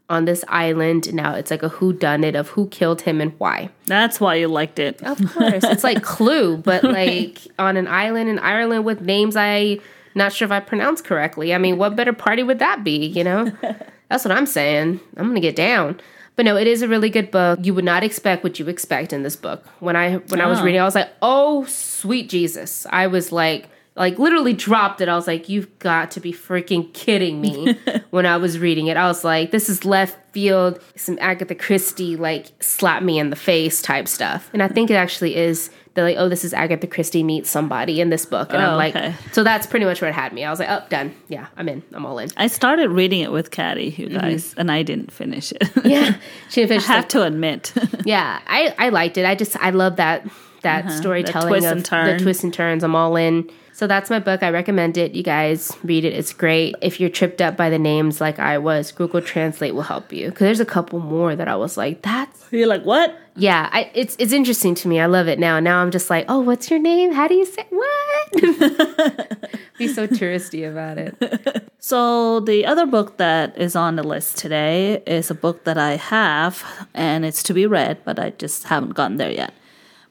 on 0.09 0.25
this 0.25 0.43
island. 0.47 1.13
Now 1.13 1.33
it's 1.35 1.49
like 1.49 1.63
a 1.63 1.69
who 1.69 1.93
done 1.93 2.23
it 2.23 2.35
of 2.35 2.49
who 2.49 2.67
killed 2.67 3.01
him 3.01 3.21
and 3.21 3.33
why. 3.39 3.69
That's 3.85 4.19
why 4.19 4.35
you 4.35 4.47
liked 4.47 4.77
it. 4.79 5.01
Of 5.01 5.17
course. 5.33 5.63
it's 5.63 5.83
like 5.83 6.03
Clue, 6.03 6.57
but 6.57 6.83
like 6.99 7.39
on 7.57 7.77
an 7.77 7.87
island 7.87 8.29
in 8.29 8.39
Ireland 8.39 8.85
with 8.85 9.01
names 9.01 9.35
I 9.35 9.79
not 10.15 10.31
sure 10.33 10.45
if 10.45 10.51
I 10.51 10.59
pronounced 10.59 11.05
correctly. 11.05 11.53
I 11.55 11.57
mean, 11.57 11.77
what 11.77 11.95
better 11.95 12.13
party 12.13 12.43
would 12.43 12.59
that 12.59 12.83
be, 12.83 13.07
you 13.07 13.23
know? 13.23 13.51
That's 14.09 14.23
what 14.23 14.31
I'm 14.31 14.45
saying. 14.45 14.99
I'm 15.17 15.27
gonna 15.27 15.39
get 15.39 15.55
down. 15.55 15.99
But 16.35 16.45
no, 16.45 16.55
it 16.57 16.67
is 16.67 16.81
a 16.81 16.87
really 16.87 17.09
good 17.09 17.31
book. 17.31 17.59
You 17.63 17.73
would 17.73 17.85
not 17.85 18.03
expect 18.03 18.43
what 18.43 18.59
you 18.59 18.67
expect 18.67 19.13
in 19.13 19.23
this 19.23 19.35
book. 19.35 19.65
When 19.79 19.95
I 19.95 20.15
when 20.17 20.41
I 20.41 20.47
was 20.47 20.59
Oh. 20.59 20.63
reading, 20.63 20.81
I 20.81 20.83
was 20.83 20.95
like, 20.95 21.09
"Oh, 21.21 21.65
sweet 21.65 22.27
Jesus!" 22.29 22.85
I 22.89 23.07
was 23.07 23.31
like, 23.31 23.69
like 23.95 24.17
literally 24.17 24.53
dropped 24.53 25.01
it. 25.01 25.09
I 25.09 25.15
was 25.15 25.27
like, 25.27 25.49
"You've 25.49 25.77
got 25.79 26.11
to 26.11 26.19
be 26.19 26.33
freaking 26.33 26.91
kidding 26.93 27.39
me!" 27.39 27.77
when 28.09 28.25
I 28.25 28.37
was 28.37 28.57
reading 28.57 28.87
it, 28.87 28.97
I 28.97 29.05
was 29.07 29.23
like, 29.23 29.51
"This 29.51 29.69
is 29.69 29.85
left 29.85 30.17
field, 30.31 30.79
some 30.95 31.17
Agatha 31.21 31.53
Christie 31.53 32.15
like 32.15 32.47
slap 32.59 33.03
me 33.03 33.19
in 33.19 33.29
the 33.29 33.35
face 33.35 33.81
type 33.81 34.07
stuff." 34.07 34.49
And 34.51 34.63
I 34.63 34.67
think 34.67 34.89
it 34.89 34.95
actually 34.95 35.35
is. 35.35 35.69
They're 35.93 36.03
like, 36.03 36.17
"Oh, 36.17 36.27
this 36.27 36.43
is 36.43 36.55
Agatha 36.55 36.87
Christie 36.87 37.21
meets 37.21 37.51
somebody 37.51 38.01
in 38.01 38.09
this 38.09 38.25
book," 38.25 38.51
and 38.51 38.63
Oh, 38.63 38.71
I'm 38.71 38.77
like, 38.77 38.95
okay. 38.95 39.13
"So 39.31 39.43
that's 39.43 39.67
pretty 39.67 39.85
much 39.85 40.01
where 40.01 40.09
it 40.09 40.15
had 40.15 40.33
me." 40.33 40.43
I 40.43 40.49
was 40.49 40.57
like, 40.57 40.69
"Oh, 40.71 40.83
done. 40.89 41.13
Yeah, 41.27 41.45
I'm 41.55 41.69
in. 41.69 41.83
I'm 41.93 42.03
all 42.03 42.17
in." 42.17 42.29
I 42.35 42.47
started 42.47 42.89
reading 42.89 43.19
it 43.21 43.31
with 43.31 43.51
Caddy, 43.51 43.93
you 43.95 44.07
mm-hmm. 44.07 44.17
guys, 44.17 44.55
and 44.57 44.71
I 44.71 44.81
didn't 44.81 45.11
finish 45.11 45.51
it. 45.51 45.69
Yeah, 45.85 46.15
she 46.49 46.61
didn't 46.61 46.69
finish. 46.69 46.89
I 46.89 46.93
have 46.93 47.07
to 47.09 47.23
admit. 47.23 47.73
Yeah, 48.05 48.39
I 48.47 48.73
I 48.79 48.89
liked 48.89 49.17
it. 49.17 49.25
I 49.25 49.35
just 49.35 49.55
I 49.57 49.69
love 49.69 49.97
that 49.97 50.25
that 50.63 50.85
uh-huh, 50.85 50.97
storytelling 50.97 51.49
twists 51.49 51.69
of 51.69 51.77
and 51.77 51.85
turns. 51.85 52.19
the 52.19 52.23
twists 52.23 52.43
and 52.43 52.53
turns. 52.53 52.83
I'm 52.83 52.95
all 52.95 53.15
in. 53.15 53.49
So 53.73 53.87
that's 53.87 54.09
my 54.11 54.19
book. 54.19 54.43
I 54.43 54.49
recommend 54.51 54.97
it. 54.97 55.15
You 55.15 55.23
guys 55.23 55.75
read 55.83 56.05
it. 56.05 56.13
It's 56.13 56.31
great. 56.31 56.75
If 56.81 56.99
you're 56.99 57.09
tripped 57.09 57.41
up 57.41 57.57
by 57.57 57.71
the 57.71 57.79
names 57.79 58.21
like 58.21 58.37
I 58.37 58.59
was, 58.59 58.91
Google 58.91 59.19
Translate 59.21 59.73
will 59.73 59.81
help 59.81 60.13
you. 60.13 60.29
Because 60.29 60.45
there's 60.45 60.59
a 60.59 60.65
couple 60.65 60.99
more 60.99 61.35
that 61.35 61.47
I 61.47 61.55
was 61.55 61.75
like, 61.75 62.03
that's 62.03 62.45
You're 62.51 62.67
like, 62.67 62.83
what? 62.83 63.17
yeah. 63.35 63.69
I, 63.71 63.89
it's 63.95 64.15
it's 64.19 64.31
interesting 64.31 64.75
to 64.75 64.87
me. 64.87 64.99
I 64.99 65.07
love 65.07 65.27
it 65.27 65.39
now. 65.39 65.59
Now 65.59 65.81
I'm 65.81 65.89
just 65.89 66.09
like, 66.11 66.25
oh, 66.29 66.39
what's 66.39 66.69
your 66.69 66.79
name? 66.79 67.13
How 67.13 67.27
do 67.27 67.33
you 67.33 67.45
say 67.45 67.65
what? 67.71 68.31
Be 69.79 69.87
so 69.87 70.05
touristy 70.07 70.69
about 70.69 70.99
it. 70.99 71.67
So 71.79 72.39
the 72.41 72.65
other 72.67 72.85
book 72.85 73.17
that 73.17 73.57
is 73.57 73.75
on 73.75 73.95
the 73.95 74.03
list 74.03 74.37
today 74.37 75.01
is 75.07 75.31
a 75.31 75.35
book 75.35 75.63
that 75.63 75.77
I 75.79 75.95
have, 75.97 76.63
and 76.93 77.25
it's 77.25 77.41
to 77.43 77.53
be 77.53 77.65
read, 77.65 77.97
but 78.05 78.19
I 78.19 78.29
just 78.31 78.65
haven't 78.65 78.93
gotten 78.93 79.17
there 79.17 79.31
yet. 79.31 79.53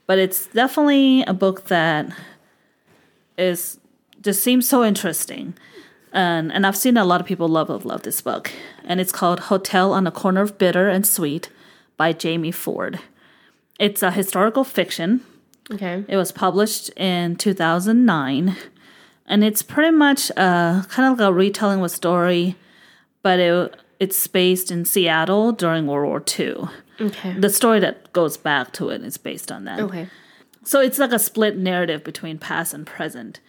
But 0.07 0.19
it's 0.19 0.47
definitely 0.47 1.23
a 1.23 1.33
book 1.33 1.67
that 1.69 2.11
is 3.43 3.79
just 4.21 4.43
seems 4.43 4.69
so 4.69 4.85
interesting, 4.85 5.55
and 6.13 6.53
and 6.53 6.67
I've 6.67 6.77
seen 6.77 6.97
a 6.97 7.05
lot 7.05 7.21
of 7.21 7.27
people 7.27 7.49
love 7.49 7.69
love 7.69 7.85
love 7.85 8.03
this 8.03 8.21
book, 8.21 8.51
and 8.85 9.01
it's 9.01 9.13
called 9.13 9.41
Hotel 9.41 9.93
on 9.93 10.05
the 10.05 10.11
Corner 10.11 10.43
of 10.43 10.59
Bitter 10.59 10.89
and 10.89 11.07
Sweet 11.07 11.51
by 11.97 12.13
Jamie 12.13 12.53
Ford. 12.53 12.99
It's 13.79 14.03
a 14.03 14.11
historical 14.11 14.65
fiction, 14.65 15.23
Okay. 15.71 16.05
It 16.09 16.17
was 16.17 16.33
published 16.33 16.91
in 16.97 17.37
2009, 17.37 18.57
and 19.27 19.45
it's 19.45 19.63
pretty 19.63 19.97
much 19.97 20.31
uh, 20.37 20.83
kind 20.89 21.13
of 21.13 21.19
like 21.19 21.29
a 21.29 21.33
retelling 21.33 21.79
of 21.79 21.85
a 21.85 21.89
story, 21.89 22.57
but 23.23 23.39
it, 23.39 23.77
it's 24.01 24.27
based 24.27 24.71
in 24.71 24.85
Seattle 24.85 25.53
during 25.53 25.87
World 25.87 26.09
War 26.09 26.25
II. 26.39 26.69
Okay. 27.01 27.33
The 27.39 27.51
story 27.51 27.81
that 27.81 28.13
goes 28.13 28.37
back 28.37 28.73
to 28.75 28.91
it 28.91 29.03
is 29.03 29.17
based 29.17 29.51
on 29.51 29.65
that. 29.65 29.81
Okay. 29.81 30.09
So 30.65 30.81
it's 30.81 30.99
like 30.99 31.13
a 31.13 31.19
split 31.19 31.57
narrative 31.57 32.05
between 32.05 32.39
past 32.39 32.73
and 32.75 32.87
present. 32.87 33.41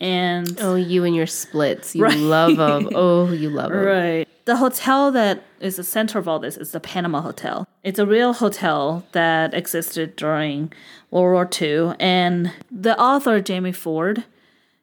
And 0.00 0.58
Oh, 0.60 0.74
you 0.74 1.04
and 1.04 1.14
your 1.14 1.26
splits. 1.26 1.94
You 1.94 2.08
love 2.08 2.56
them. 2.56 2.88
Oh, 2.94 3.30
you 3.30 3.48
love 3.50 3.70
them. 3.70 3.84
Right. 3.84 4.28
The 4.44 4.56
hotel 4.56 5.10
that 5.12 5.42
is 5.58 5.76
the 5.76 5.84
center 5.84 6.18
of 6.18 6.28
all 6.28 6.38
this 6.38 6.56
is 6.56 6.70
the 6.72 6.80
Panama 6.80 7.20
Hotel. 7.20 7.66
It's 7.82 7.98
a 7.98 8.06
real 8.06 8.32
hotel 8.32 9.04
that 9.12 9.54
existed 9.54 10.14
during 10.16 10.72
World 11.10 11.32
War 11.32 11.48
II. 11.60 11.96
And 11.98 12.52
the 12.70 12.98
author, 13.00 13.40
Jamie 13.40 13.72
Ford, 13.72 14.24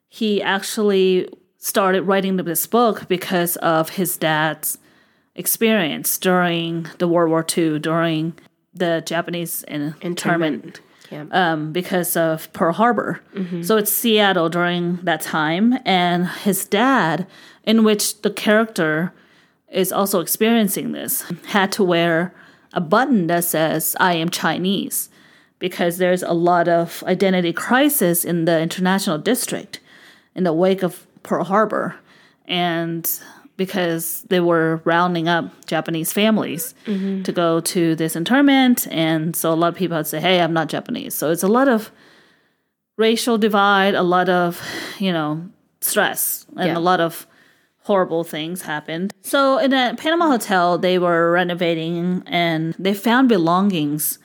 he 0.08 0.42
actually 0.42 1.28
started 1.58 2.02
writing 2.02 2.36
this 2.36 2.66
book 2.66 3.08
because 3.08 3.56
of 3.56 3.90
his 3.90 4.16
dad's 4.18 4.78
experience 5.34 6.18
during 6.18 6.86
the 6.98 7.08
World 7.08 7.30
War 7.30 7.44
II, 7.56 7.78
during 7.78 8.34
the 8.74 9.02
Japanese 9.06 9.62
in- 9.64 9.94
internment 10.02 10.80
Camp. 11.14 11.34
um, 11.34 11.72
because 11.72 12.16
of 12.16 12.52
Pearl 12.52 12.72
Harbor. 12.72 13.20
So 13.62 13.76
it's 13.76 13.92
Seattle 13.92 14.48
during 14.48 14.96
that 15.04 15.20
time, 15.20 15.78
and 15.84 16.26
his 16.28 16.64
dad, 16.66 17.26
in 17.64 17.84
which 17.84 18.22
the 18.22 18.30
character 18.30 19.12
is 19.68 19.92
also 19.92 20.20
experiencing 20.20 20.92
this, 20.92 21.24
had 21.46 21.72
to 21.72 21.84
wear 21.84 22.32
a 22.72 22.80
button 22.80 23.26
that 23.28 23.44
says 23.44 23.96
"I 24.00 24.14
am 24.14 24.28
Chinese," 24.28 25.08
because 25.58 25.98
there's 25.98 26.22
a 26.22 26.32
lot 26.32 26.68
of 26.68 27.02
identity 27.06 27.52
crisis 27.52 28.24
in 28.24 28.44
the 28.44 28.60
international 28.60 29.18
district 29.18 29.80
in 30.34 30.44
the 30.44 30.52
wake 30.52 30.82
of 30.82 31.06
Pearl 31.22 31.44
Harbor, 31.44 31.94
and 32.46 33.08
because 33.56 34.22
they 34.28 34.40
were 34.40 34.80
rounding 34.84 35.28
up 35.28 35.44
Japanese 35.66 36.12
families 36.12 36.74
to 36.86 37.32
go 37.32 37.60
to 37.60 37.94
this 37.94 38.16
internment, 38.16 38.86
and 38.90 39.34
so 39.36 39.52
a 39.52 39.54
lot 39.54 39.68
of 39.68 39.74
people 39.76 39.96
would 39.96 40.06
say, 40.06 40.20
"Hey, 40.20 40.40
I'm 40.40 40.52
not 40.52 40.68
Japanese." 40.68 41.14
So 41.14 41.30
it's 41.30 41.42
a 41.44 41.48
lot 41.48 41.68
of 41.68 41.90
racial 42.96 43.38
divide, 43.38 43.94
a 43.94 44.02
lot 44.02 44.28
of 44.28 44.60
you 44.98 45.12
know 45.12 45.42
stress, 45.80 46.46
and 46.56 46.68
Yeah. 46.68 46.78
a 46.78 46.80
lot 46.80 47.00
of 47.00 47.26
horrible 47.82 48.24
things 48.24 48.62
happened. 48.62 49.12
So 49.22 49.58
in 49.58 49.72
a 49.74 49.94
Panama 49.96 50.28
hotel, 50.30 50.78
they 50.78 50.98
were 50.98 51.30
renovating, 51.32 52.22
and 52.26 52.74
they 52.78 52.94
found 52.94 53.28
belongings 53.28 54.18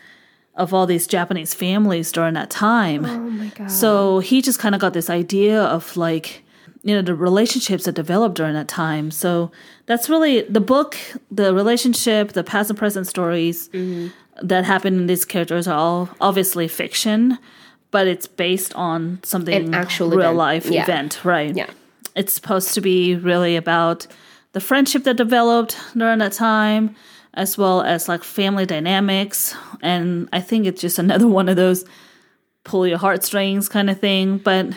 of 0.56 0.74
all 0.74 0.86
these 0.86 1.08
Japanese 1.08 1.54
families 1.54 2.12
during 2.12 2.34
that 2.36 2.50
time. 2.50 3.06
oh 3.06 3.20
my 3.20 3.48
god. 3.56 3.70
So 3.72 4.20
he 4.20 4.42
just 4.42 4.60
kind 4.60 4.76
of 4.76 4.82
got 4.82 4.94
this 4.94 5.10
idea 5.10 5.62
of 5.62 5.96
like, 5.98 6.44
you 6.84 6.96
know, 6.96 7.02
the 7.02 7.16
relationships 7.16 7.86
that 7.86 7.94
developed 7.94 8.36
during 8.36 8.54
that 8.54 8.68
time. 8.68 9.12
So 9.12 9.52
that's 9.86 10.10
really 10.10 10.42
the 10.42 10.62
book, 10.62 10.98
the 11.30 11.54
relationship, 11.54 12.32
the 12.32 12.44
past 12.44 12.70
and 12.70 12.80
present 12.80 13.08
stories 13.08 13.70
mm-hmm. 13.70 14.08
that 14.46 14.66
happen 14.66 14.96
in 14.96 15.08
these 15.08 15.26
characters 15.26 15.68
are 15.68 15.78
all 15.78 16.10
obviously 16.22 16.68
fiction, 16.68 17.38
but 17.92 18.08
it's 18.08 18.28
based 18.28 18.74
on 18.76 19.20
something 19.24 19.54
An 19.54 19.74
actual 19.74 20.10
real 20.10 20.20
event. 20.20 20.38
life 20.38 20.66
Yeah. 20.68 20.84
event, 20.84 21.26
right? 21.26 21.56
Yeah. 21.56 21.70
It's 22.16 22.34
supposed 22.34 22.74
to 22.76 22.82
be 22.82 23.16
really 23.16 23.56
about 23.56 24.08
the 24.54 24.60
friendship 24.60 25.04
that 25.04 25.18
developed 25.18 25.78
during 25.96 26.20
that 26.20 26.34
time, 26.34 26.96
as 27.34 27.58
well 27.58 27.82
as 27.82 28.08
like 28.08 28.24
family 28.24 28.66
dynamics. 28.66 29.56
And 29.82 30.30
I 30.34 30.42
think 30.42 30.66
it's 30.66 30.82
just 30.82 30.98
another 30.98 31.28
one 31.40 31.50
of 31.50 31.56
those 31.56 31.86
pull 32.64 32.88
your 32.88 32.98
heartstrings 32.98 33.68
kind 33.70 33.90
of 33.90 34.00
thing. 34.00 34.38
But 34.38 34.68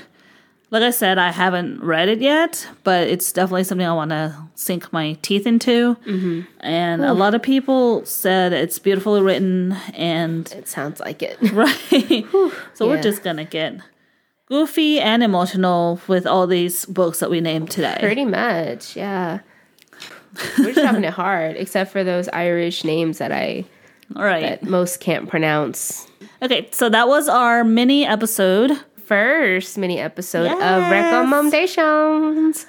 like 0.73 0.83
I 0.83 0.91
said, 0.91 1.19
I 1.19 1.31
haven't 1.31 1.85
read 1.85 2.09
it 2.09 2.23
yet, 2.23 2.67
but 2.83 3.07
it's 3.07 3.31
definitely 3.31 3.65
something 3.65 3.87
I 3.87 3.93
want 3.93 4.09
to 4.11 4.35
sink 4.55 4.91
my 4.91 5.19
teeth 5.21 5.47
into. 5.47 5.97
Mm-hmm. 6.07 6.41
And 6.61 7.05
a 7.05 7.13
lot 7.13 7.35
of 7.35 7.43
people 7.43 8.07
said 8.07 8.55
it's 8.55 8.79
beautifully 8.79 9.21
written 9.21 9.73
and 9.93 10.51
it 10.53 10.67
sounds 10.69 10.99
like 10.99 11.23
it. 11.23 11.37
right. 11.53 12.25
so 12.75 12.89
we're 12.89 13.03
just 13.03 13.23
gonna 13.23 13.45
get 13.45 13.81
goofy 14.47 14.99
and 14.99 15.23
emotional 15.23 16.01
with 16.09 16.27
all 16.27 16.47
these 16.47 16.87
books 16.87 17.19
that 17.19 17.31
we 17.31 17.43
named 17.43 17.71
today. 17.71 17.99
Pretty 18.01 18.25
much, 18.25 18.97
yeah. 18.97 19.41
We're 20.59 20.73
just 20.73 20.87
having 20.87 21.05
it 21.05 21.13
hard, 21.13 21.57
except 21.57 21.93
for 21.93 22.03
those 22.03 22.31
Irish 22.31 22.83
names 22.83 23.19
that 23.19 23.31
I 23.31 23.67
All 24.17 24.25
right. 24.25 24.41
that 24.41 24.63
most 24.63 25.01
can't 25.01 25.29
pronounce. 25.29 26.09
Okay, 26.41 26.67
so 26.73 26.89
that 26.89 27.09
was 27.09 27.29
our 27.29 27.63
mini 27.63 28.07
episode. 28.07 28.73
First 29.13 29.77
mini 29.77 29.99
episode 29.99 30.47
of 30.51 30.59
Yes. 30.59 30.91
recommendations. 30.91 32.65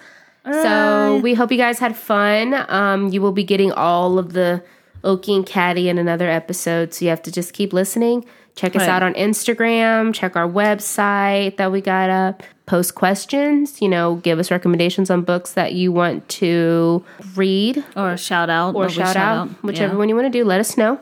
So 0.52 1.22
we 1.24 1.36
hope 1.36 1.54
you 1.54 1.58
guys 1.58 1.80
had 1.80 1.96
fun. 1.96 2.54
Um, 2.68 3.08
you 3.14 3.22
will 3.22 3.32
be 3.32 3.46
getting 3.46 3.72
all 3.72 4.20
of 4.20 4.34
the 4.34 4.62
Oki 5.06 5.34
and 5.36 5.46
Caddy 5.46 5.88
in 5.88 5.98
another 5.98 6.30
episode, 6.30 6.94
so 6.94 7.06
you 7.06 7.10
have 7.12 7.22
to 7.22 7.32
just 7.32 7.54
keep 7.54 7.72
listening. 7.72 8.26
Check 8.58 8.76
us 8.76 8.82
Right. 8.82 8.90
out 8.90 9.04
on 9.04 9.14
Instagram. 9.14 10.14
Check 10.14 10.36
our 10.36 10.46
website 10.46 11.56
that 11.56 11.72
we 11.72 11.80
got 11.80 12.10
up. 12.10 12.44
Post 12.66 12.94
questions. 12.94 13.82
You 13.82 13.88
know, 13.88 14.16
give 14.16 14.38
us 14.38 14.52
recommendations 14.52 15.10
on 15.10 15.22
books 15.22 15.54
that 15.54 15.72
you 15.72 15.94
want 15.94 16.28
to 16.44 17.06
read 17.38 17.82
Or 17.96 18.12
a 18.12 18.18
shout 18.18 18.50
out. 18.50 18.76
or 18.76 18.88
we 18.88 18.92
shout, 18.92 19.16
out, 19.16 19.48
whichever 19.64 19.94
Yeah. 19.94 19.98
one 19.98 20.10
you 20.10 20.16
want 20.16 20.26
to 20.26 20.38
do. 20.40 20.44
Let 20.44 20.60
us 20.60 20.76
know, 20.78 21.00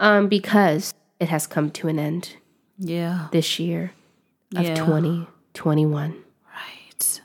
um, 0.00 0.28
because 0.28 0.94
it 1.20 1.28
has 1.28 1.46
come 1.46 1.68
to 1.72 1.88
an 1.88 1.98
end 1.98 2.30
Yeah. 2.78 3.26
this 3.32 3.58
year 3.58 3.92
of 4.56 4.62
Yeah. 4.64 4.74
2021. 4.76 6.14
Right. 6.54 7.20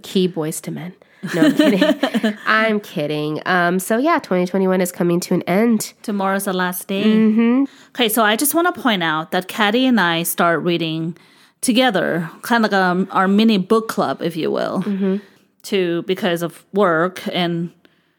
Key 0.02 0.28
Boyz 0.28 0.66
II 0.66 0.74
Men. 0.74 0.94
No, 1.34 1.42
I'm 1.42 1.54
kidding. 1.54 2.38
I'm 2.46 2.80
kidding. 2.80 3.42
Um, 3.44 3.78
so 3.78 3.98
yeah, 3.98 4.18
2021 4.18 4.80
is 4.80 4.90
coming 4.90 5.20
to 5.20 5.34
an 5.34 5.42
end. 5.42 5.92
Tomorrow's 6.02 6.44
the 6.44 6.52
last 6.54 6.88
day. 6.88 7.04
Mm-hmm. 7.04 7.64
Okay, 7.90 8.08
so 8.08 8.22
I 8.22 8.36
just 8.36 8.54
want 8.54 8.74
to 8.74 8.80
point 8.80 9.02
out 9.02 9.30
that 9.32 9.46
Caddy 9.48 9.84
and 9.86 10.00
I 10.00 10.22
start 10.22 10.62
reading 10.62 11.16
together, 11.60 12.30
kind 12.40 12.64
of 12.64 12.72
like 12.72 12.80
um, 12.80 13.06
our 13.10 13.28
mini 13.28 13.58
book 13.58 13.88
club, 13.88 14.22
if 14.22 14.34
you 14.34 14.50
will, 14.50 14.82
Mm-hmm. 14.82 15.16
to 15.64 16.02
because 16.04 16.40
of 16.42 16.64
work 16.72 17.20
and 17.32 17.70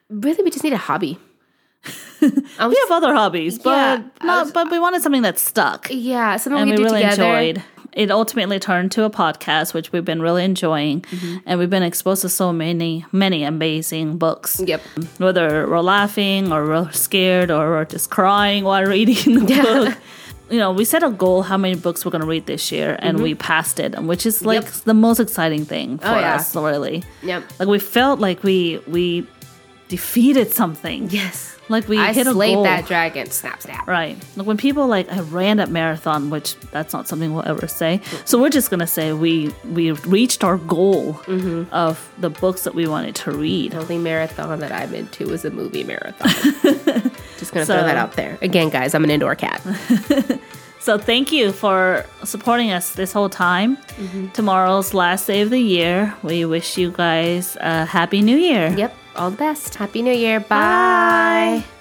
Really, 0.10 0.44
we 0.44 0.52
just 0.52 0.64
need 0.64 0.74
a 0.74 0.78
hobby. 0.78 1.18
we 2.22 2.28
have 2.60 2.92
other 2.92 3.16
hobbies, 3.16 3.58
but 3.58 3.72
Yeah, 3.72 4.04
not, 4.24 4.44
was- 4.46 4.52
but 4.52 4.70
we 4.70 4.78
wanted 4.78 5.02
something 5.02 5.22
that 5.24 5.40
stuck. 5.40 5.88
Yeah, 5.90 6.36
something 6.38 6.66
we 6.66 6.72
we 6.76 6.84
really 6.84 7.02
together. 7.02 7.24
enjoyed. 7.24 7.64
It 7.94 8.10
ultimately 8.10 8.58
turned 8.60 8.92
to 8.94 9.04
a 9.04 9.10
podcast, 9.10 9.74
which 9.74 9.92
we've 9.92 10.06
been 10.06 10.22
really 10.22 10.44
enjoying, 10.46 11.02
Mm-hmm. 11.02 11.38
and 11.46 11.60
we've 11.60 11.70
been 11.70 11.84
exposed 11.84 12.22
to 12.22 12.30
so 12.30 12.54
many, 12.54 13.06
many 13.12 13.44
amazing 13.44 14.18
books. 14.18 14.62
Yep. 14.66 14.82
Whether 15.18 15.68
we're 15.68 15.82
laughing 15.82 16.52
or 16.54 16.66
we're 16.66 16.92
scared 16.94 17.52
or 17.52 17.70
we're 17.72 17.86
just 17.86 18.10
crying 18.10 18.64
while 18.64 18.86
reading 18.86 19.46
the 19.46 19.62
book. 19.62 19.98
You 20.50 20.58
know, 20.60 20.72
we 20.74 20.84
set 20.84 21.02
a 21.04 21.10
goal 21.10 21.44
how 21.44 21.56
many 21.58 21.76
books 21.76 22.04
we're 22.04 22.12
going 22.12 22.22
to 22.24 22.28
read 22.28 22.46
this 22.46 22.72
year, 22.74 22.98
and 23.00 23.22
we 23.22 23.36
passed 23.36 23.80
it, 23.80 23.98
which 24.04 24.26
is 24.26 24.44
like 24.46 24.60
Mm-hmm. 24.62 24.76
Yep. 24.78 24.84
the 24.84 24.94
most 24.94 25.20
exciting 25.20 25.64
thing 25.66 25.98
for 25.98 26.08
Oh, 26.08 26.20
yeah. 26.20 26.36
us, 26.36 26.56
really. 26.56 27.04
Yep. 27.24 27.44
Like 27.60 27.68
we 27.70 27.80
felt 27.80 28.20
like 28.20 28.44
we 28.44 28.82
we 28.88 29.26
defeated 29.92 30.50
something. 30.52 31.10
Yes. 31.10 31.50
Like 31.70 31.88
we 31.88 31.98
I 32.00 32.12
hit 32.12 32.26
a 32.28 32.32
slayed 32.32 32.56
goal. 32.56 32.64
that 32.64 32.86
dragon. 32.88 33.30
Snap, 33.30 33.62
snap. 33.62 33.88
Right. 33.88 34.18
Like 34.36 34.48
when 34.48 34.58
people 34.58 34.88
like 34.88 35.10
I 35.12 35.20
ran 35.20 35.58
that 35.58 35.70
marathon, 35.70 36.30
which 36.30 36.56
that's 36.72 36.92
not 36.94 37.08
something 37.08 37.34
we'll 37.34 37.48
ever 37.48 37.68
say. 37.68 38.02
So 38.26 38.42
we're 38.42 38.50
just 38.50 38.70
gonna 38.72 38.88
say 38.88 39.14
we 39.14 39.54
we 39.66 39.92
reached 39.92 40.44
our 40.44 40.58
goal 40.58 41.14
Mm-hmm. 41.28 41.74
of 41.74 42.12
the 42.18 42.30
books 42.30 42.64
that 42.64 42.74
we 42.76 42.88
wanted 42.88 43.16
to 43.24 43.32
read. 43.32 43.72
The 43.74 43.80
only 43.80 43.98
marathon 44.00 44.60
that 44.60 44.72
I'm 44.72 44.94
into 44.96 45.32
is 45.32 45.46
a 45.46 45.52
movie 45.52 45.84
marathon. 45.84 46.30
just 47.38 47.54
gonna 47.54 47.66
So- 47.66 47.76
throw 47.78 47.84
that 47.86 47.98
out 47.98 48.14
there. 48.14 48.38
Again, 48.42 48.70
guys, 48.70 48.94
I'm 48.96 49.04
an 49.04 49.12
indoor 49.12 49.36
cat. 49.36 49.62
So 50.82 50.98
thank 50.98 51.32
you 51.32 51.52
for 51.52 52.08
supporting 52.24 52.72
us 52.72 52.96
this 52.96 53.14
whole 53.14 53.30
time. 53.30 53.78
Mm-hmm. 53.78 54.30
Tomorrow's 54.30 54.96
last 54.96 55.28
day 55.28 55.42
of 55.42 55.52
the 55.52 55.60
year. 55.60 56.16
We 56.24 56.44
wish 56.44 56.76
you 56.76 56.90
guys 56.90 57.56
a 57.62 57.86
happy 57.86 58.22
new 58.24 58.36
year. 58.36 58.74
yep. 58.76 58.92
All 59.16 59.32
the 59.32 59.38
best. 59.38 59.76
Happy 59.76 60.02
New 60.02 60.14
Year. 60.14 60.40
Bye. 60.40 61.64
Bye. 61.64 61.81